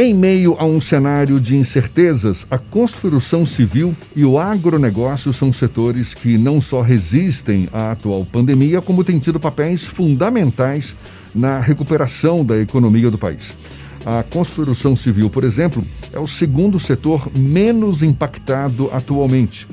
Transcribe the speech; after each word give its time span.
Em 0.00 0.14
meio 0.14 0.54
a 0.60 0.64
um 0.64 0.80
cenário 0.80 1.40
de 1.40 1.56
incertezas, 1.56 2.46
a 2.48 2.56
construção 2.56 3.44
civil 3.44 3.96
e 4.14 4.24
o 4.24 4.38
agronegócio 4.38 5.32
são 5.32 5.52
setores 5.52 6.14
que 6.14 6.38
não 6.38 6.60
só 6.60 6.82
resistem 6.82 7.68
à 7.72 7.90
atual 7.90 8.24
pandemia, 8.24 8.80
como 8.80 9.02
têm 9.02 9.18
tido 9.18 9.40
papéis 9.40 9.84
fundamentais 9.86 10.94
na 11.34 11.58
recuperação 11.58 12.44
da 12.44 12.56
economia 12.60 13.10
do 13.10 13.18
país. 13.18 13.52
A 14.06 14.22
construção 14.22 14.94
civil, 14.94 15.28
por 15.28 15.42
exemplo, 15.42 15.82
é 16.12 16.20
o 16.20 16.28
segundo 16.28 16.78
setor 16.78 17.28
menos 17.36 18.00
impactado 18.00 18.88
atualmente. 18.92 19.66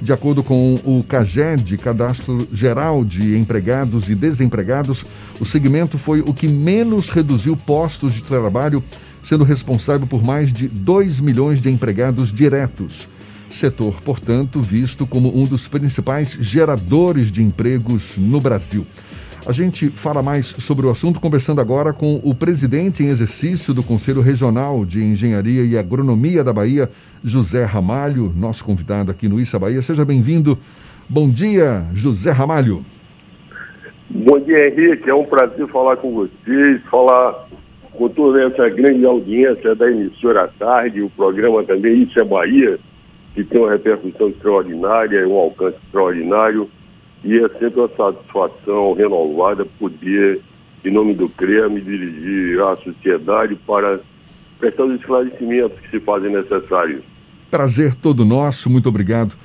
De 0.00 0.12
acordo 0.12 0.44
com 0.44 0.76
o 0.84 1.02
CAGED, 1.02 1.76
Cadastro 1.78 2.46
Geral 2.52 3.04
de 3.04 3.36
Empregados 3.36 4.08
e 4.08 4.14
Desempregados, 4.14 5.04
o 5.40 5.44
segmento 5.44 5.98
foi 5.98 6.20
o 6.20 6.32
que 6.32 6.46
menos 6.46 7.08
reduziu 7.08 7.56
postos 7.56 8.12
de 8.14 8.22
trabalho 8.22 8.82
sendo 9.22 9.44
responsável 9.44 10.06
por 10.06 10.22
mais 10.22 10.52
de 10.52 10.68
2 10.68 11.20
milhões 11.20 11.62
de 11.62 11.70
empregados 11.70 12.32
diretos. 12.32 13.08
Setor, 13.48 14.00
portanto, 14.02 14.60
visto 14.60 15.06
como 15.06 15.36
um 15.36 15.44
dos 15.44 15.68
principais 15.68 16.36
geradores 16.40 17.30
de 17.30 17.42
empregos 17.42 18.16
no 18.16 18.40
Brasil. 18.40 18.86
A 19.44 19.52
gente 19.52 19.88
fala 19.88 20.22
mais 20.22 20.46
sobre 20.46 20.86
o 20.86 20.90
assunto 20.90 21.20
conversando 21.20 21.60
agora 21.60 21.92
com 21.92 22.20
o 22.22 22.32
presidente 22.32 23.02
em 23.02 23.08
exercício 23.08 23.74
do 23.74 23.82
Conselho 23.82 24.20
Regional 24.20 24.84
de 24.84 25.02
Engenharia 25.02 25.64
e 25.64 25.76
Agronomia 25.76 26.44
da 26.44 26.52
Bahia, 26.52 26.88
José 27.24 27.64
Ramalho, 27.64 28.32
nosso 28.36 28.64
convidado 28.64 29.10
aqui 29.10 29.28
no 29.28 29.40
Issa 29.40 29.58
Bahia. 29.58 29.82
Seja 29.82 30.04
bem-vindo. 30.04 30.56
Bom 31.08 31.28
dia, 31.28 31.84
José 31.92 32.30
Ramalho. 32.30 32.84
Bom 34.08 34.38
dia, 34.40 34.68
Henrique. 34.68 35.10
É 35.10 35.14
um 35.14 35.24
prazer 35.24 35.66
falar 35.68 35.96
com 35.96 36.12
vocês, 36.12 36.80
falar 36.88 37.48
com 37.94 38.08
toda 38.08 38.42
essa 38.42 38.68
grande 38.68 39.04
audiência 39.04 39.74
da 39.74 39.90
emissora 39.90 40.44
à 40.44 40.48
tarde, 40.48 41.02
o 41.02 41.10
programa 41.10 41.62
também 41.64 42.02
Isso 42.02 42.18
é 42.18 42.24
Bahia, 42.24 42.78
que 43.34 43.44
tem 43.44 43.60
uma 43.60 43.70
repercussão 43.70 44.28
extraordinária, 44.28 45.28
um 45.28 45.36
alcance 45.36 45.76
extraordinário, 45.84 46.68
e 47.24 47.38
é 47.38 47.48
sempre 47.50 47.80
uma 47.80 47.90
satisfação 47.96 48.94
renovada 48.94 49.64
poder, 49.78 50.40
em 50.84 50.90
nome 50.90 51.14
do 51.14 51.28
CREA, 51.28 51.68
me 51.68 51.80
dirigir 51.80 52.60
à 52.60 52.76
sociedade 52.76 53.54
para 53.66 54.00
prestar 54.58 54.84
os 54.84 54.94
esclarecimentos 54.94 55.78
que 55.80 55.90
se 55.90 56.00
fazem 56.00 56.32
necessários. 56.32 57.02
Prazer 57.50 57.94
todo 57.94 58.24
nosso, 58.24 58.70
muito 58.70 58.88
obrigado 58.88 59.36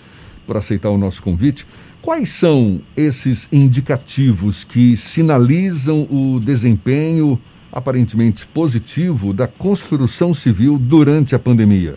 por 0.46 0.56
aceitar 0.58 0.90
o 0.90 0.98
nosso 0.98 1.22
convite. 1.22 1.66
Quais 2.02 2.30
são 2.30 2.78
esses 2.96 3.50
indicativos 3.52 4.64
que 4.64 4.96
sinalizam 4.96 6.08
o 6.10 6.40
desempenho 6.40 7.40
aparentemente 7.78 8.48
positivo 8.48 9.32
da 9.32 9.48
construção 9.48 10.34
civil 10.34 10.80
durante 10.80 11.36
a 11.36 11.40
pandemia? 11.40 11.96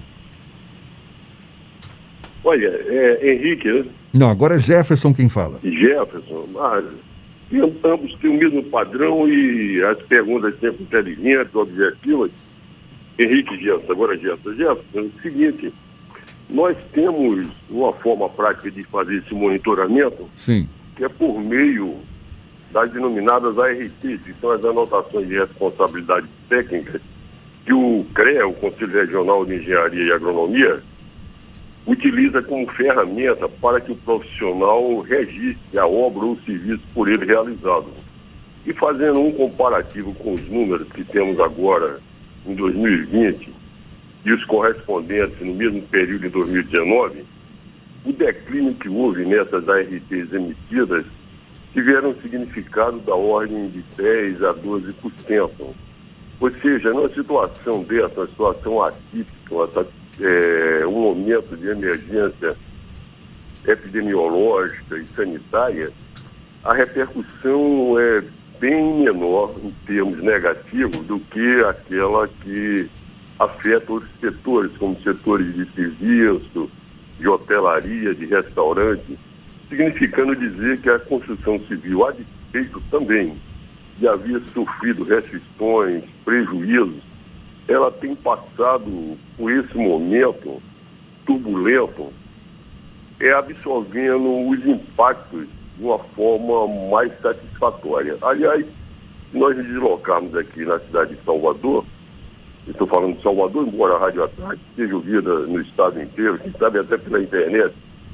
Olha, 2.44 2.68
é, 2.68 3.32
Henrique, 3.32 3.72
né? 3.72 3.86
Não, 4.12 4.28
agora 4.28 4.56
é 4.56 4.58
Jefferson 4.58 5.14
quem 5.14 5.30
fala. 5.30 5.58
Jefferson, 5.64 6.46
mas 6.52 6.84
ambos 7.82 8.14
têm 8.16 8.30
o 8.30 8.38
mesmo 8.38 8.62
padrão 8.64 9.26
e 9.26 9.82
as 9.84 9.98
perguntas 10.02 10.54
sempre 10.60 10.82
inteligentes, 10.82 11.54
objetivas. 11.54 12.30
Henrique 13.18 13.56
Jefferson, 13.56 13.92
agora 13.92 14.18
Jefferson. 14.18 14.54
Jefferson, 14.54 14.98
é 14.98 15.00
o 15.00 15.22
seguinte, 15.22 15.72
nós 16.54 16.76
temos 16.92 17.48
uma 17.70 17.94
forma 17.94 18.28
prática 18.28 18.70
de 18.70 18.84
fazer 18.84 19.16
esse 19.16 19.32
monitoramento, 19.32 20.28
Sim. 20.36 20.68
que 20.94 21.04
é 21.04 21.08
por 21.08 21.40
meio 21.40 21.96
das 22.72 22.90
denominadas 22.92 23.58
ARTs, 23.58 23.98
que 24.00 24.34
são 24.40 24.50
as 24.50 24.64
anotações 24.64 25.28
de 25.28 25.38
responsabilidade 25.38 26.26
técnica, 26.48 27.00
que 27.64 27.72
o 27.72 28.04
CREA, 28.14 28.46
o 28.46 28.54
Conselho 28.54 28.92
Regional 28.92 29.44
de 29.44 29.56
Engenharia 29.56 30.04
e 30.04 30.12
Agronomia, 30.12 30.82
utiliza 31.86 32.42
como 32.42 32.70
ferramenta 32.72 33.48
para 33.48 33.80
que 33.80 33.92
o 33.92 33.96
profissional 33.96 35.00
registre 35.00 35.78
a 35.78 35.86
obra 35.86 36.24
ou 36.24 36.32
o 36.32 36.40
serviço 36.42 36.82
por 36.94 37.08
ele 37.08 37.24
realizado. 37.24 37.88
E 38.66 38.72
fazendo 38.74 39.20
um 39.20 39.32
comparativo 39.32 40.14
com 40.14 40.34
os 40.34 40.48
números 40.48 40.88
que 40.92 41.02
temos 41.04 41.40
agora 41.40 41.98
em 42.46 42.54
2020 42.54 43.52
e 44.24 44.32
os 44.32 44.44
correspondentes 44.44 45.40
no 45.40 45.54
mesmo 45.54 45.82
período 45.82 46.26
em 46.26 46.30
2019, 46.30 47.24
o 48.04 48.12
declínio 48.12 48.74
que 48.74 48.88
houve 48.88 49.24
nessas 49.24 49.68
ARTs 49.68 50.32
emitidas 50.32 51.06
tiveram 51.72 52.10
um 52.10 52.20
significado 52.20 52.98
da 53.00 53.14
ordem 53.14 53.68
de 53.68 53.84
10% 53.96 54.42
a 54.44 54.54
12%. 54.54 55.50
Ou 56.40 56.50
seja, 56.62 56.90
numa 56.92 57.08
situação 57.10 57.82
dessa, 57.84 58.20
uma 58.20 58.26
situação 58.26 58.82
atípica, 58.82 59.54
uma, 59.54 59.86
é, 60.20 60.86
um 60.86 61.00
momento 61.00 61.56
de 61.56 61.68
emergência 61.68 62.56
epidemiológica 63.66 64.98
e 64.98 65.06
sanitária, 65.08 65.90
a 66.64 66.72
repercussão 66.74 67.98
é 67.98 68.24
bem 68.58 69.04
menor 69.04 69.54
em 69.62 69.70
termos 69.86 70.22
negativos 70.22 71.06
do 71.06 71.20
que 71.20 71.64
aquela 71.64 72.28
que 72.28 72.88
afeta 73.38 73.92
outros 73.92 74.12
setores, 74.20 74.76
como 74.76 75.00
setores 75.02 75.54
de 75.54 75.64
serviço, 75.74 76.70
de 77.18 77.28
hotelaria, 77.28 78.14
de 78.14 78.26
restaurante 78.26 79.18
significando 79.70 80.34
dizer 80.34 80.80
que 80.82 80.90
a 80.90 80.98
construção 80.98 81.58
civil, 81.66 82.06
a 82.06 82.10
despeito 82.10 82.82
também 82.90 83.36
de 83.98 84.08
haver 84.08 84.42
sofrido 84.48 85.04
restrições, 85.04 86.04
prejuízos, 86.24 87.00
ela 87.68 87.90
tem 87.92 88.14
passado 88.16 89.16
por 89.36 89.50
esse 89.50 89.76
momento 89.76 90.60
turbulento, 91.24 92.12
é 93.20 93.32
absorvendo 93.32 94.48
os 94.48 94.66
impactos 94.66 95.46
de 95.76 95.84
uma 95.84 95.98
forma 95.98 96.66
mais 96.90 97.12
satisfatória. 97.20 98.18
Aliás, 98.22 98.66
se 99.30 99.38
nós 99.38 99.56
nos 99.56 99.66
deslocarmos 99.66 100.34
aqui 100.34 100.64
na 100.64 100.80
cidade 100.80 101.14
de 101.14 101.22
Salvador, 101.22 101.84
estou 102.66 102.86
falando 102.88 103.16
de 103.16 103.22
Salvador, 103.22 103.68
embora 103.68 103.94
a 103.94 103.98
Rádio 104.00 104.24
Ataque 104.24 104.60
seja 104.74 104.94
ouvida 104.94 105.40
no 105.40 105.60
estado 105.60 106.02
inteiro, 106.02 106.38
quem 106.38 106.52
sabe 106.52 106.80
até 106.80 106.98
pela 106.98 107.22
internet, 107.22 107.72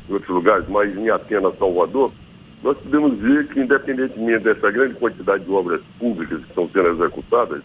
em 0.09 0.13
outros 0.13 0.31
lugares, 0.31 0.67
mas 0.69 0.97
em 0.97 1.11
Atena, 1.11 1.53
Salvador, 1.59 2.13
nós 2.63 2.77
podemos 2.79 3.19
ver 3.19 3.47
que, 3.49 3.61
independentemente 3.61 4.45
dessa 4.45 4.71
grande 4.71 4.95
quantidade 4.95 5.45
de 5.45 5.51
obras 5.51 5.81
públicas 5.99 6.41
que 6.43 6.49
estão 6.49 6.69
sendo 6.71 6.89
executadas, 6.89 7.63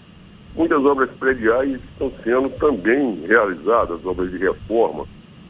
muitas 0.55 0.83
obras 0.83 1.09
prediais 1.11 1.79
estão 1.91 2.11
sendo 2.23 2.49
também 2.59 3.21
realizadas, 3.25 4.05
obras 4.05 4.29
de 4.31 4.37
reforma. 4.37 5.05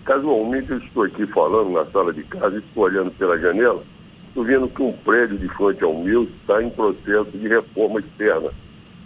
Casualmente, 0.06 0.72
eu 0.72 0.78
estou 0.78 1.04
aqui 1.04 1.26
falando 1.28 1.72
na 1.72 1.86
sala 1.88 2.14
de 2.14 2.24
casa, 2.24 2.58
estou 2.58 2.84
olhando 2.84 3.12
pela 3.12 3.38
janela, 3.38 3.84
estou 4.28 4.44
vendo 4.44 4.68
que 4.68 4.82
um 4.82 4.94
prédio 4.94 5.38
de 5.38 5.48
frente 5.50 5.84
ao 5.84 6.02
meu 6.02 6.24
está 6.24 6.62
em 6.62 6.70
processo 6.70 7.32
de 7.34 7.48
reforma 7.48 8.00
externa, 8.00 8.52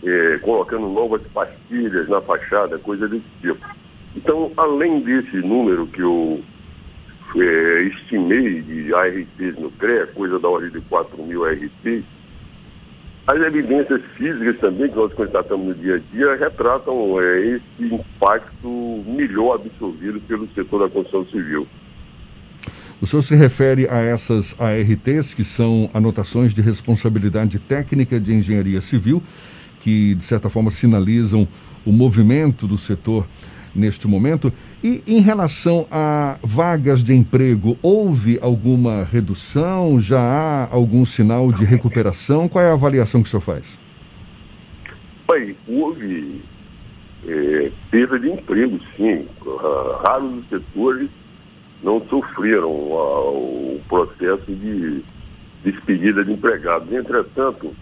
é, 0.03 0.38
colocando 0.40 0.88
novas 0.88 1.22
pastilhas 1.34 2.07
na 2.07 2.22
fachada, 2.22 2.78
coisa 2.79 3.07
desse 3.07 3.25
tipo. 3.41 3.59
Então, 4.16 4.51
além 4.56 5.01
desse 5.01 5.38
número 5.38 5.88
que 5.88 6.01
eu 6.01 6.41
é, 7.41 7.84
estimei 7.84 8.62
de 8.62 8.94
ARTs 8.94 9.59
no 9.59 9.72
CREA, 9.72 10.07
coisa 10.07 10.40
da 10.40 10.47
ordem 10.47 10.69
de 10.69 10.81
4 10.81 11.23
mil 11.23 11.44
ARTs, 11.44 12.03
as 13.28 13.41
evidências 13.41 14.01
físicas 14.16 14.59
também 14.59 14.88
que 14.88 14.96
nós 14.96 15.12
constatamos 15.13 15.66
no 15.66 15.74
dia 15.74 15.95
a 15.95 16.16
dia 16.16 16.35
retratam 16.35 17.19
é, 17.19 17.56
esse 17.56 17.95
impacto 17.95 19.03
melhor 19.07 19.56
absorvido 19.56 20.22
pelo 20.28 20.47
setor 20.53 20.88
da 20.88 20.90
construção 20.90 21.25
civil. 21.31 21.68
O 23.01 23.07
senhor 23.07 23.24
se 23.24 23.35
refere 23.35 23.88
a 23.90 23.97
essas 23.97 24.56
ARTs, 24.59 25.34
que 25.34 25.44
são 25.44 25.90
anotações 25.91 26.53
de 26.53 26.62
responsabilidade 26.62 27.57
técnica 27.57 28.19
de 28.19 28.31
engenharia 28.31 28.79
civil, 28.79 29.24
que 29.79 30.13
de 30.13 30.24
certa 30.24 30.50
forma 30.50 30.69
sinalizam 30.69 31.47
o 31.84 31.91
movimento 31.91 32.68
do 32.68 32.78
setor 32.78 33.27
neste 33.75 34.07
momento. 34.07 34.51
E 34.83 35.04
em 35.06 35.19
relação 35.19 35.86
a 35.92 36.39
vagas 36.42 37.04
de 37.04 37.13
emprego, 37.13 37.77
houve 37.81 38.39
alguma 38.42 39.04
redução? 39.04 40.00
Já 40.00 40.19
há 40.19 40.74
algum 40.74 41.04
sinal 41.04 41.51
de 41.51 41.66
recuperação? 41.66 42.48
Qual 42.48 42.63
é 42.63 42.69
a 42.69 42.74
avaliação 42.74 43.22
que 43.22 43.27
o 43.27 43.30
senhor 43.30 43.42
faz? 43.42 43.77
Pai, 45.27 45.56
houve 45.68 46.42
é, 47.27 47.72
perda 47.89 48.19
de 48.19 48.30
emprego, 48.30 48.80
sim. 48.95 49.27
Raros 50.06 50.45
setores 50.48 51.10
não 51.83 52.01
sofreram 52.07 52.72
o 52.72 53.81
processo 53.88 54.51
de 54.51 55.04
despedida 55.63 56.24
de 56.24 56.33
empregados. 56.33 56.92
Entretanto, 56.92 57.75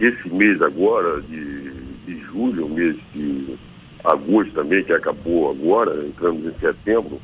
esse 0.00 0.28
mês 0.30 0.60
agora, 0.62 1.20
de, 1.22 1.70
de 2.06 2.20
julho, 2.32 2.68
mês 2.68 2.96
que 3.12 3.56
agosto 4.04 4.52
também, 4.52 4.84
que 4.84 4.92
acabou 4.92 5.50
agora, 5.50 6.06
entramos 6.06 6.44
em 6.44 6.58
setembro, 6.58 7.20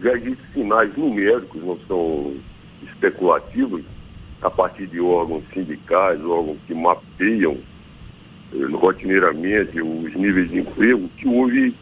já 0.00 0.12
existem 0.14 0.46
sinais 0.52 0.96
numéricos, 0.96 1.62
não 1.62 1.78
são 1.86 2.34
especulativos, 2.82 3.82
a 4.42 4.50
partir 4.50 4.86
de 4.86 5.00
órgãos 5.00 5.42
sindicais, 5.52 6.22
órgãos 6.24 6.58
que 6.66 6.74
mapeiam 6.74 7.56
rotineiramente 8.72 9.80
os 9.80 10.14
níveis 10.14 10.50
de 10.50 10.60
emprego, 10.60 11.08
que 11.16 11.26
houve 11.26 11.74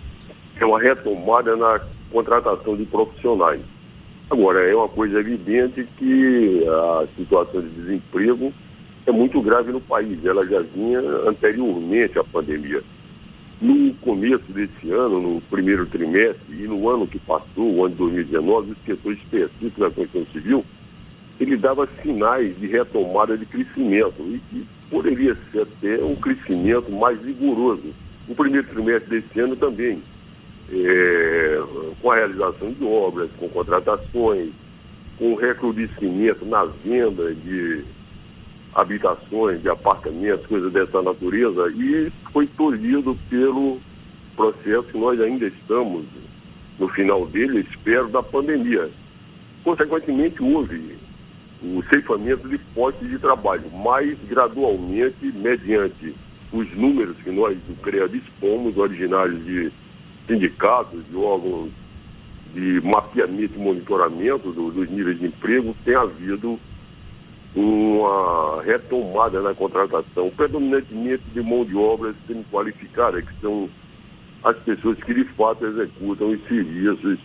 uma 0.60 0.80
retomada 0.80 1.56
na 1.56 1.80
contratação 2.10 2.76
de 2.76 2.84
profissionais. 2.84 3.60
Agora, 4.30 4.62
é 4.62 4.74
uma 4.74 4.88
coisa 4.88 5.18
evidente 5.18 5.84
que 5.98 6.64
a 6.66 7.06
situação 7.16 7.60
de 7.60 7.68
desemprego 7.68 8.52
é 9.06 9.12
muito 9.12 9.42
grave 9.42 9.72
no 9.72 9.80
país. 9.80 10.24
Ela 10.24 10.46
já 10.46 10.60
vinha 10.60 11.00
anteriormente 11.26 12.18
à 12.18 12.24
pandemia. 12.24 12.82
No 13.62 13.94
começo 14.00 14.42
desse 14.52 14.90
ano, 14.90 15.20
no 15.20 15.40
primeiro 15.42 15.86
trimestre 15.86 16.64
e 16.64 16.66
no 16.66 16.88
ano 16.88 17.06
que 17.06 17.20
passou, 17.20 17.76
o 17.76 17.84
ano 17.84 17.94
de 17.94 17.98
2019, 17.98 18.72
o 18.72 18.76
setor 18.84 19.12
específico 19.12 19.80
da 19.80 19.88
construção 19.88 20.24
civil, 20.32 20.64
ele 21.38 21.56
dava 21.56 21.86
sinais 22.02 22.58
de 22.58 22.66
retomada 22.66 23.38
de 23.38 23.46
crescimento 23.46 24.20
e 24.20 24.40
que 24.50 24.66
poderia 24.90 25.36
ser 25.36 25.60
até 25.60 26.02
um 26.02 26.16
crescimento 26.16 26.90
mais 26.90 27.20
vigoroso. 27.20 27.94
No 28.26 28.34
primeiro 28.34 28.66
trimestre 28.66 29.20
desse 29.20 29.38
ano 29.38 29.54
também, 29.54 30.02
é, 30.68 31.62
com 32.00 32.10
a 32.10 32.16
realização 32.16 32.72
de 32.72 32.84
obras, 32.84 33.30
com 33.38 33.48
contratações, 33.48 34.50
com 35.16 35.36
recrudescimento 35.36 36.44
na 36.44 36.64
venda 36.64 37.32
de 37.32 37.84
habitações, 38.74 39.60
de 39.60 39.68
apartamentos, 39.68 40.46
coisas 40.46 40.72
dessa 40.72 41.02
natureza, 41.02 41.70
e 41.70 42.10
foi 42.32 42.46
tolhido 42.46 43.16
pelo 43.28 43.80
processo 44.34 44.84
que 44.84 44.98
nós 44.98 45.20
ainda 45.20 45.46
estamos 45.46 46.06
no 46.78 46.88
final 46.88 47.26
dele, 47.26 47.66
espero, 47.70 48.08
da 48.08 48.22
pandemia. 48.22 48.90
Consequentemente, 49.62 50.42
houve 50.42 50.96
o 51.62 51.82
ceifamento 51.88 52.48
de 52.48 52.58
postos 52.74 53.08
de 53.08 53.18
trabalho, 53.18 53.70
mas 53.72 54.18
gradualmente, 54.28 55.32
mediante 55.38 56.14
os 56.52 56.76
números 56.76 57.16
que 57.18 57.30
nós 57.30 57.56
do 57.68 57.74
CREA 57.82 58.08
dispomos, 58.08 58.76
originários 58.76 59.44
de 59.44 59.72
sindicatos, 60.26 61.00
de 61.08 61.16
órgãos 61.16 61.70
de 62.52 62.80
mapeamento 62.82 63.54
e 63.54 63.58
monitoramento 63.58 64.52
do, 64.52 64.70
dos 64.70 64.90
níveis 64.90 65.18
de 65.18 65.26
emprego, 65.26 65.74
tem 65.84 65.94
havido 65.94 66.58
uma 67.54 68.62
retomada 68.62 69.40
na 69.42 69.54
contratação, 69.54 70.30
predominantemente 70.36 71.22
de 71.32 71.42
mão 71.42 71.64
de 71.64 71.76
obra 71.76 72.14
semi-qualificada, 72.26 73.20
que 73.20 73.32
são 73.40 73.68
as 74.42 74.56
pessoas 74.58 74.98
que 75.04 75.12
de 75.12 75.24
fato 75.34 75.66
executam 75.66 76.30
os 76.30 76.42
serviços 76.48 77.18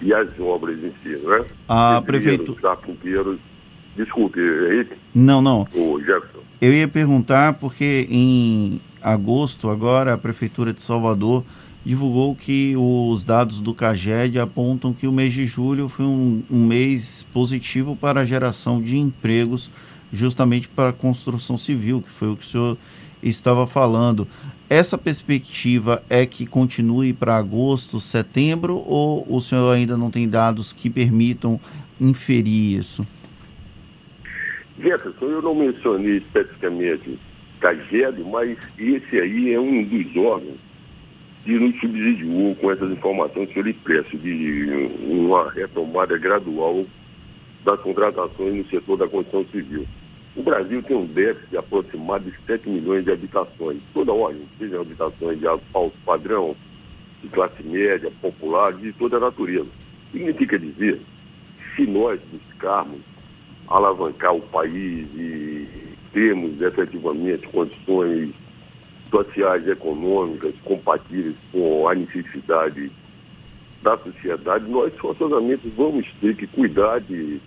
e 0.00 0.12
as 0.12 0.28
obras 0.38 0.78
em 0.82 0.92
si, 1.00 1.26
né? 1.26 1.44
Ah, 1.68 2.02
prefeito. 2.04 2.54
Carpinteiros. 2.56 3.38
Desculpe, 3.96 4.40
Henrique. 4.40 4.94
Não, 5.14 5.42
não. 5.42 5.66
O 5.74 5.98
Jefferson. 6.00 6.40
Eu 6.60 6.72
ia 6.72 6.88
perguntar 6.88 7.54
porque 7.54 8.06
em 8.10 8.80
agosto, 9.02 9.68
agora, 9.68 10.14
a 10.14 10.18
Prefeitura 10.18 10.72
de 10.72 10.82
Salvador 10.82 11.44
divulgou 11.84 12.34
que 12.34 12.74
os 12.76 13.24
dados 13.24 13.58
do 13.58 13.74
CAGED 13.74 14.38
apontam 14.38 14.92
que 14.92 15.06
o 15.06 15.12
mês 15.12 15.34
de 15.34 15.46
julho 15.46 15.88
foi 15.88 16.06
um, 16.06 16.42
um 16.50 16.66
mês 16.66 17.26
positivo 17.32 17.96
para 17.96 18.20
a 18.20 18.24
geração 18.24 18.80
de 18.80 18.96
empregos, 18.96 19.70
justamente 20.12 20.68
para 20.68 20.90
a 20.90 20.92
construção 20.92 21.56
civil, 21.56 22.00
que 22.00 22.10
foi 22.10 22.28
o 22.28 22.36
que 22.36 22.44
o 22.44 22.48
senhor 22.48 22.78
estava 23.22 23.66
falando. 23.66 24.28
Essa 24.70 24.96
perspectiva 24.96 26.02
é 26.08 26.24
que 26.24 26.46
continue 26.46 27.12
para 27.12 27.36
agosto, 27.36 28.00
setembro, 28.00 28.76
ou 28.86 29.26
o 29.28 29.40
senhor 29.40 29.70
ainda 29.72 29.96
não 29.96 30.10
tem 30.10 30.28
dados 30.28 30.72
que 30.72 30.88
permitam 30.88 31.60
inferir 32.00 32.78
isso? 32.78 33.06
Jefferson, 34.78 35.26
eu 35.26 35.42
não 35.42 35.54
mencionei 35.54 36.18
especificamente 36.18 37.18
CAGED, 37.60 38.22
mas 38.24 38.56
esse 38.78 39.18
aí 39.18 39.52
é 39.52 39.60
um 39.60 39.84
dos 39.84 40.16
órgãos 40.16 40.71
que 41.44 41.58
nos 41.58 41.78
subsidiou 41.80 42.54
com 42.56 42.70
essas 42.70 42.90
informações 42.90 43.50
que 43.50 43.58
eu 43.58 43.64
lhe 43.64 43.72
peço, 43.72 44.16
de 44.16 44.90
uma 45.04 45.50
retomada 45.50 46.16
gradual 46.16 46.84
das 47.64 47.80
contratações 47.80 48.54
no 48.54 48.68
setor 48.68 48.96
da 48.96 49.08
construção 49.08 49.44
civil. 49.50 49.86
O 50.34 50.42
Brasil 50.42 50.82
tem 50.82 50.96
um 50.96 51.06
déficit 51.06 51.56
aproximado 51.56 52.30
de 52.30 52.36
7 52.46 52.68
milhões 52.68 53.04
de 53.04 53.12
habitações, 53.12 53.78
toda 53.92 54.12
ordem, 54.12 54.42
sejam 54.58 54.80
habitações 54.80 55.38
de 55.38 55.46
alto 55.46 55.92
padrão, 56.06 56.56
de 57.22 57.28
classe 57.28 57.62
média, 57.62 58.10
popular, 58.20 58.72
de 58.72 58.92
toda 58.94 59.18
a 59.18 59.20
natureza. 59.20 59.68
Significa 60.10 60.58
dizer, 60.58 61.00
se 61.76 61.86
nós 61.86 62.20
buscarmos 62.32 63.00
alavancar 63.68 64.34
o 64.34 64.40
país 64.40 65.06
e 65.16 65.66
termos 66.12 66.60
efetivamente 66.60 67.46
condições 67.48 68.30
sociais 69.14 69.64
e 69.66 69.70
econômicas 69.70 70.54
compatíveis 70.64 71.36
com 71.52 71.86
a 71.86 71.94
necessidade 71.94 72.90
da 73.82 73.98
sociedade, 73.98 74.70
nós 74.70 74.94
forçosamente 74.96 75.68
vamos 75.76 76.06
ter 76.20 76.34
que 76.36 76.46
cuidar 76.46 77.00
de 77.00 77.40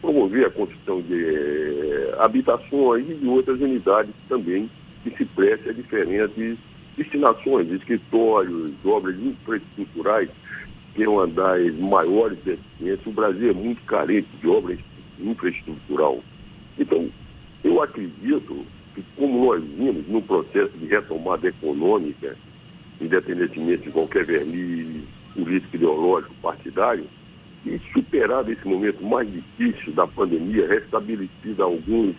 promover 0.00 0.46
a 0.46 0.50
construção 0.50 1.00
de 1.00 1.24
eh, 1.24 2.14
habitações 2.18 3.08
e 3.08 3.14
de 3.14 3.26
outras 3.26 3.60
unidades 3.60 4.12
também 4.28 4.68
que 5.02 5.10
se 5.16 5.24
prestem 5.24 5.70
a 5.70 5.74
diferentes 5.74 6.58
destinações, 6.96 7.70
escritórios, 7.70 8.72
obras 8.84 9.16
infraestruturais, 9.18 10.28
que 10.28 10.98
tenham 10.98 11.20
andares 11.20 11.78
maiores 11.78 12.38
e 12.46 12.50
eficientes. 12.50 13.06
O 13.06 13.12
Brasil 13.12 13.50
é 13.50 13.54
muito 13.54 13.82
carente 13.84 14.28
de 14.40 14.48
obra 14.48 14.76
infraestrutural. 15.18 16.20
Então, 16.78 17.08
eu 17.62 17.82
acredito 17.82 18.66
que 19.00 19.06
como 19.16 19.46
nós 19.46 19.62
vimos 19.62 20.06
no 20.08 20.22
processo 20.22 20.76
de 20.78 20.86
retomada 20.86 21.48
econômica, 21.48 22.36
independentemente 23.00 23.84
de 23.84 23.90
qualquer 23.90 24.24
verniz 24.24 25.04
político, 25.34 25.76
ideológico, 25.76 26.34
partidário, 26.42 27.04
e 27.64 27.78
superado 27.92 28.50
esse 28.50 28.66
momento 28.66 29.02
mais 29.04 29.30
difícil 29.30 29.92
da 29.92 30.06
pandemia, 30.06 30.66
restabelecido 30.66 31.62
alguns 31.62 32.14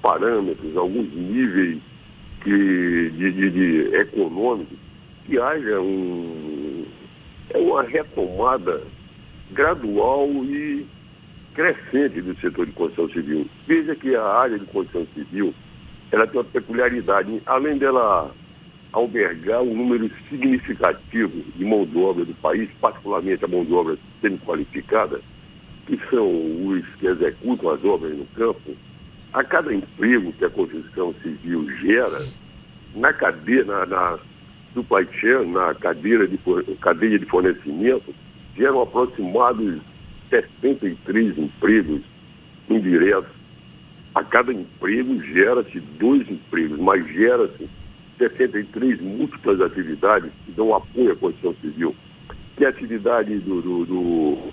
parâmetros, 0.00 0.76
alguns 0.76 1.12
níveis 1.12 1.78
que, 2.42 3.10
de, 3.16 3.32
de, 3.32 3.50
de 3.50 3.96
econômicos, 3.96 4.78
que 5.26 5.38
haja 5.38 5.80
um, 5.80 6.84
é 7.50 7.58
uma 7.58 7.82
retomada 7.82 8.82
gradual 9.52 10.28
e 10.44 10.86
crescente 11.54 12.22
do 12.22 12.34
setor 12.40 12.66
de 12.66 12.72
construção 12.72 13.08
civil. 13.10 13.46
Veja 13.66 13.94
que 13.94 14.16
a 14.16 14.24
área 14.24 14.58
de 14.58 14.64
construção 14.66 15.06
civil 15.14 15.54
ela 16.12 16.26
tem 16.26 16.38
uma 16.38 16.44
peculiaridade. 16.44 17.42
Além 17.46 17.78
dela 17.78 18.30
albergar 18.92 19.62
um 19.62 19.74
número 19.74 20.10
significativo 20.28 21.42
de 21.56 21.64
mão 21.64 21.86
de 21.86 21.96
obra 21.96 22.24
do 22.24 22.34
país, 22.34 22.68
particularmente 22.80 23.44
a 23.44 23.48
mão 23.48 23.64
de 23.64 23.72
obra 23.72 23.96
semi-qualificada, 24.20 25.20
que 25.86 25.98
são 26.10 26.28
os 26.66 26.86
que 26.96 27.06
executam 27.06 27.70
as 27.70 27.82
obras 27.84 28.16
no 28.16 28.26
campo, 28.26 28.76
a 29.32 29.42
cada 29.42 29.74
emprego 29.74 30.32
que 30.34 30.44
a 30.44 30.50
construção 30.50 31.14
civil 31.22 31.66
gera, 31.78 32.22
na 32.94 33.10
cadeia, 33.14 33.64
na, 33.64 33.86
na 33.86 34.18
supply 34.74 35.08
chain, 35.18 35.50
na 35.50 35.74
cadeira 35.74 36.28
de, 36.28 36.38
cadeia 36.82 37.18
de 37.18 37.24
fornecimento, 37.24 38.14
geram 38.54 38.82
aproximados 38.82 39.80
63 40.28 41.38
empregos 41.38 42.02
indiretos 42.68 43.41
a 44.14 44.22
cada 44.22 44.52
emprego 44.52 45.22
gera-se 45.22 45.80
dois 45.98 46.28
empregos, 46.30 46.78
mas 46.78 47.06
gera-se 47.12 47.68
63 48.18 49.00
múltiplas 49.00 49.60
atividades 49.60 50.30
que 50.44 50.52
dão 50.52 50.74
apoio 50.74 51.12
à 51.12 51.16
construção 51.16 51.54
civil. 51.60 51.94
Que 52.56 52.64
é 52.64 52.66
a 52.66 52.70
atividade 52.70 53.38
do, 53.38 53.62
do, 53.62 53.84
do 53.86 54.52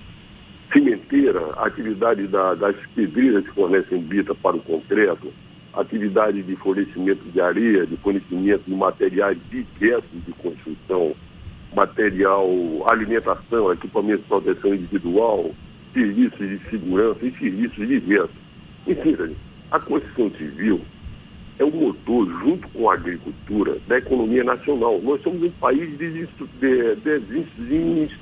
cimenteira, 0.71 1.41
a 1.57 1.67
atividade 1.67 2.25
da, 2.27 2.55
das 2.55 2.75
pedreiras 2.95 3.45
que 3.45 3.53
fornecem 3.53 4.01
bita 4.01 4.33
para 4.35 4.55
o 4.55 4.61
concreto, 4.61 5.33
atividade 5.73 6.41
de 6.41 6.55
fornecimento 6.55 7.23
de 7.31 7.41
areia, 7.41 7.85
de 7.85 7.97
fornecimento 7.97 8.63
de 8.65 8.73
materiais 8.73 9.37
diversos 9.49 10.25
de 10.25 10.31
construção, 10.33 11.13
material, 11.75 12.49
alimentação, 12.89 13.71
equipamento 13.73 14.21
de 14.21 14.27
proteção 14.27 14.73
individual, 14.73 15.51
serviços 15.93 16.39
de 16.39 16.59
segurança 16.69 17.25
e 17.25 17.31
serviços 17.31 17.87
diversos. 17.87 18.35
Enfim, 18.87 19.35
a 19.71 19.79
construção 19.79 20.31
civil 20.31 20.81
é 21.59 21.63
o 21.63 21.71
motor, 21.71 22.25
junto 22.41 22.67
com 22.69 22.89
a 22.89 22.93
agricultura, 22.93 23.77
da 23.87 23.97
economia 23.97 24.43
nacional. 24.43 24.99
Nós 25.01 25.21
somos 25.21 25.43
um 25.43 25.51
país 25.51 25.97
de, 25.97 26.09
de, 26.11 26.27
de, 26.95 27.43
de 27.43 28.17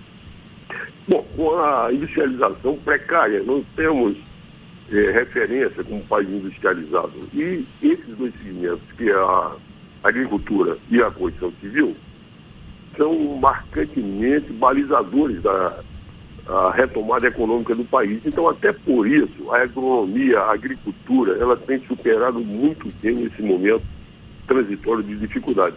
bom, 1.07 1.23
com 1.35 1.59
a 1.59 1.93
industrialização 1.93 2.77
precária, 2.77 3.43
não 3.43 3.63
temos 3.75 4.17
é, 4.91 5.11
referência 5.11 5.83
como 5.83 6.01
país 6.05 6.27
industrializado. 6.29 7.13
E 7.33 7.65
esses 7.81 8.17
dois 8.17 8.33
segmentos, 8.41 8.91
que 8.97 9.09
é 9.09 9.15
a 9.15 9.55
agricultura 10.03 10.77
e 10.89 11.01
a 11.01 11.11
construção 11.11 11.53
civil, 11.61 11.95
são 12.97 13.37
marcantemente 13.37 14.51
balizadores 14.53 15.41
da, 15.43 15.83
a 16.47 16.71
retomada 16.71 17.27
econômica 17.27 17.75
do 17.75 17.83
país. 17.85 18.21
Então, 18.25 18.47
até 18.47 18.71
por 18.71 19.07
isso, 19.07 19.51
a 19.51 19.63
agronomia, 19.63 20.39
a 20.39 20.53
agricultura, 20.53 21.37
ela 21.37 21.57
tem 21.57 21.79
superado 21.87 22.39
muito 22.39 22.91
bem 23.01 23.15
nesse 23.15 23.41
momento 23.41 23.83
transitório 24.47 25.03
de 25.03 25.17
dificuldade. 25.17 25.75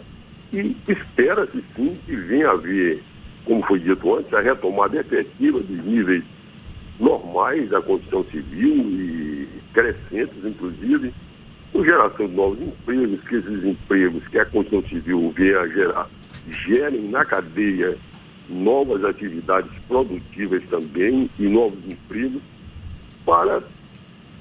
E 0.52 0.76
espera-se 0.88 1.64
sim 1.74 1.98
que 2.06 2.14
venha 2.14 2.48
a 2.48 2.52
haver, 2.52 3.02
como 3.44 3.64
foi 3.66 3.80
dito 3.80 4.16
antes, 4.16 4.32
a 4.32 4.40
retomada 4.40 4.98
efetiva 4.98 5.60
dos 5.60 5.84
níveis 5.84 6.22
normais 7.00 7.68
da 7.70 7.80
condição 7.80 8.24
civil 8.24 8.76
e 8.76 9.48
crescentes, 9.72 10.44
inclusive, 10.44 11.12
com 11.72 11.84
geração 11.84 12.28
de 12.28 12.34
novos 12.34 12.60
empregos, 12.60 13.20
que 13.28 13.36
esses 13.36 13.64
empregos 13.64 14.26
que 14.28 14.38
a 14.38 14.44
Constituição 14.44 14.88
Civil 14.88 15.32
venha 15.36 15.60
a 15.60 15.68
gerar, 15.68 16.08
gerem 16.48 17.08
na 17.08 17.24
cadeia 17.24 17.96
novas 18.48 19.04
atividades 19.04 19.70
produtivas 19.86 20.62
também 20.70 21.30
e 21.38 21.48
novos 21.48 21.78
empregos 21.84 22.42
para 23.24 23.62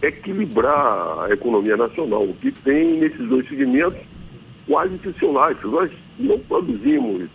equilibrar 0.01 1.25
a 1.25 1.34
economia 1.34 1.75
nacional, 1.75 2.24
o 2.24 2.34
que 2.36 2.51
tem 2.51 3.00
nesses 3.00 3.27
dois 3.27 3.48
segmentos 3.48 4.00
quase 4.68 4.98
funcionais. 5.00 5.58
Nós 5.63 5.91
não 6.18 6.39
produzimos 6.39 7.29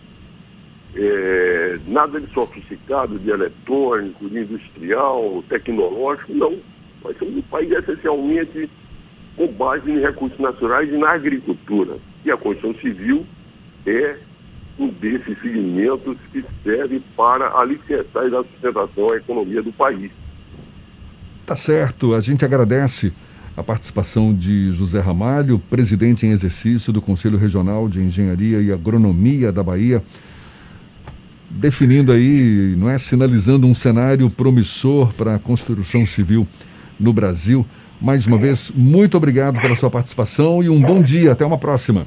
é, 0.95 1.77
nada 1.87 2.19
de 2.19 2.33
sofisticado, 2.33 3.19
de 3.19 3.29
eletrônico, 3.29 4.29
de 4.29 4.39
industrial, 4.39 5.43
tecnológico, 5.49 6.33
não. 6.33 6.57
Nós 7.03 7.17
somos 7.17 7.37
um 7.37 7.41
país 7.43 7.69
essencialmente 7.71 8.69
com 9.35 9.47
base 9.47 9.91
em 9.91 9.99
recursos 9.99 10.39
naturais 10.39 10.89
e 10.89 10.97
na 10.97 11.11
agricultura. 11.11 11.97
E 12.23 12.31
a 12.31 12.37
Constituição 12.37 12.81
Civil 12.81 13.25
é 13.85 14.17
desses 14.77 15.39
segmentos 15.41 16.17
que 16.31 16.43
serve 16.63 17.01
para 17.15 17.47
alicerçar 17.57 18.25
e 18.25 18.31
dar 18.31 18.43
sustentação 18.43 19.11
à 19.11 19.17
economia 19.17 19.61
do 19.61 19.71
país. 19.71 20.11
Tá 21.45 21.55
certo, 21.55 22.13
a 22.13 22.21
gente 22.21 22.43
agradece 22.43 23.13
a 23.55 23.63
participação 23.63 24.33
de 24.33 24.71
José 24.71 24.99
Ramalho, 24.99 25.59
presidente 25.69 26.25
em 26.25 26.31
exercício 26.31 26.91
do 26.91 27.01
Conselho 27.01 27.37
Regional 27.37 27.87
de 27.87 28.01
Engenharia 28.01 28.59
e 28.59 28.71
Agronomia 28.71 29.51
da 29.51 29.63
Bahia, 29.63 30.03
definindo 31.49 32.11
aí, 32.11 32.75
não 32.77 32.89
é, 32.89 32.97
sinalizando 32.97 33.65
um 33.65 33.73
cenário 33.73 34.29
promissor 34.29 35.13
para 35.13 35.35
a 35.35 35.39
construção 35.39 36.05
civil 36.05 36.45
no 36.99 37.13
Brasil. 37.13 37.65
Mais 38.01 38.27
uma 38.27 38.37
vez, 38.37 38.71
muito 38.75 39.15
obrigado 39.15 39.61
pela 39.61 39.75
sua 39.75 39.89
participação 39.89 40.61
e 40.61 40.69
um 40.69 40.81
bom 40.81 41.01
dia. 41.01 41.31
Até 41.31 41.45
uma 41.45 41.57
próxima. 41.57 42.05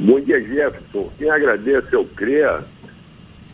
Bom 0.00 0.20
dia, 0.20 0.40
Jefferson. 0.40 1.10
Quem 1.18 1.28
agradece 1.28 1.92
é 1.92 1.98
o 1.98 2.04
CREA, 2.04 2.64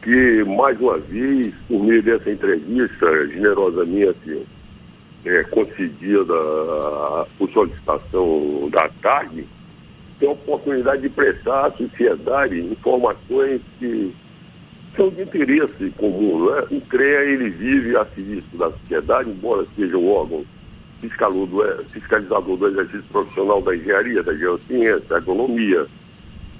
que 0.02 0.44
mais 0.44 0.78
uma 0.78 0.98
vez, 0.98 1.54
por 1.66 1.82
meio 1.82 2.02
dessa 2.02 2.30
entrevista 2.30 3.26
generosamente 3.28 4.46
é, 5.24 5.42
concedida 5.44 6.34
por 7.38 7.50
solicitação 7.50 8.68
da 8.70 8.90
TAG, 9.00 9.46
tem 10.20 10.28
a 10.28 10.32
oportunidade 10.32 11.00
de 11.00 11.08
prestar 11.08 11.68
à 11.68 11.70
sociedade 11.72 12.60
informações 12.60 13.62
que 13.78 14.14
são 14.94 15.08
de 15.08 15.22
interesse 15.22 15.90
comum. 15.96 16.54
É? 16.56 16.64
O 16.70 16.80
CREA 16.82 17.22
ele 17.22 17.48
vive 17.48 17.96
a 17.96 18.04
serviço 18.04 18.54
da 18.58 18.70
sociedade, 18.70 19.30
embora 19.30 19.66
seja 19.74 19.96
um 19.96 20.10
órgão 20.10 20.44
fiscalizador 21.00 22.58
do 22.58 22.68
exercício 22.68 23.04
profissional 23.10 23.62
da 23.62 23.74
engenharia, 23.74 24.22
da 24.22 24.34
geociência, 24.34 25.00
da 25.08 25.16
agronomia, 25.16 25.86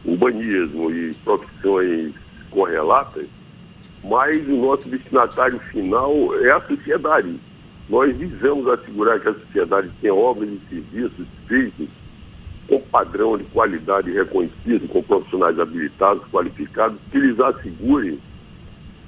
urbanismo 0.05 0.91
e 0.91 1.15
profissões 1.25 2.15
correlatas, 2.51 3.27
mas 4.03 4.47
o 4.47 4.57
nosso 4.57 4.89
destinatário 4.89 5.59
final 5.71 6.13
é 6.43 6.51
a 6.53 6.61
sociedade. 6.61 7.39
Nós 7.89 8.17
visamos 8.17 8.67
assegurar 8.69 9.21
que 9.21 9.29
a 9.29 9.35
sociedade 9.35 9.91
tenha 10.01 10.15
obras 10.15 10.49
e 10.49 10.61
serviços 10.69 11.27
feitos 11.47 11.89
com 12.69 12.81
padrão 12.81 13.37
de 13.37 13.45
qualidade 13.45 14.11
reconhecido, 14.11 14.89
com 14.89 15.03
profissionais 15.03 15.59
habilitados, 15.59 16.25
qualificados, 16.31 16.99
que 17.11 17.19
lhes 17.19 17.39
assegurem 17.39 18.19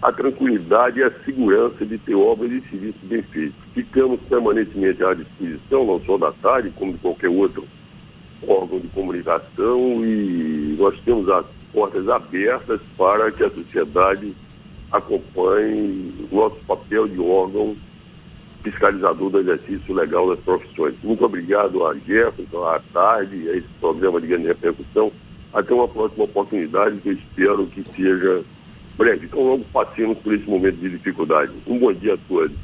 a 0.02 0.12
tranquilidade 0.12 1.00
e 1.00 1.02
a 1.02 1.10
segurança 1.24 1.84
de 1.86 1.96
ter 1.98 2.14
obras 2.14 2.52
e 2.52 2.60
serviços 2.68 3.00
bem 3.02 3.22
feitos. 3.22 3.56
Ficamos 3.72 4.20
permanentemente 4.28 5.02
à 5.02 5.14
disposição, 5.14 5.86
não 5.86 6.00
só 6.04 6.18
da 6.18 6.32
TARI, 6.32 6.70
como 6.76 6.92
de 6.92 6.98
qualquer 6.98 7.28
outro 7.28 7.64
órgão 8.46 8.78
de 8.78 8.88
comunicação 8.88 10.04
e 10.04 10.45
nós 10.76 10.98
temos 11.00 11.28
as 11.28 11.46
portas 11.72 12.08
abertas 12.08 12.80
para 12.96 13.30
que 13.32 13.44
a 13.44 13.50
sociedade 13.50 14.32
acompanhe 14.92 16.14
o 16.30 16.34
nosso 16.34 16.56
papel 16.66 17.08
de 17.08 17.20
órgão 17.20 17.76
fiscalizador 18.62 19.30
do 19.30 19.40
exercício 19.40 19.94
legal 19.94 20.28
das 20.28 20.40
profissões. 20.40 20.94
Muito 21.02 21.24
obrigado 21.24 21.86
a 21.86 21.94
Jefferson, 21.94 22.64
à 22.64 22.80
tarde, 22.92 23.48
a 23.48 23.56
esse 23.56 23.68
programa 23.80 24.20
de 24.20 24.26
grande 24.26 24.48
repercussão. 24.48 25.12
Até 25.52 25.72
uma 25.72 25.88
próxima 25.88 26.24
oportunidade 26.24 26.98
que 26.98 27.10
eu 27.10 27.12
espero 27.12 27.66
que 27.66 27.84
seja 27.90 28.42
breve. 28.96 29.26
Então 29.26 29.42
logo 29.42 29.64
passemos 29.72 30.18
por 30.18 30.34
esse 30.34 30.48
momento 30.48 30.76
de 30.76 30.90
dificuldade. 30.90 31.52
Um 31.66 31.78
bom 31.78 31.92
dia 31.92 32.14
a 32.14 32.18
todos. 32.28 32.56